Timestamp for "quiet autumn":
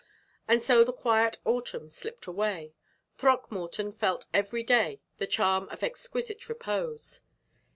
0.91-1.87